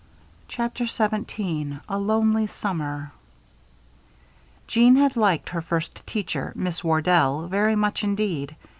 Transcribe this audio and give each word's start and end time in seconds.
CHAPTER 0.47 0.87
XVII 0.87 1.77
A 1.87 1.99
LONELY 1.99 2.47
SUMMER 2.47 3.11
Jeanne 4.65 4.95
had 4.95 5.15
liked 5.15 5.49
her 5.49 5.61
first 5.61 6.01
teacher, 6.07 6.51
Miss 6.55 6.83
Wardell, 6.83 7.45
very 7.47 7.75
much 7.75 8.03
indeed. 8.03 8.55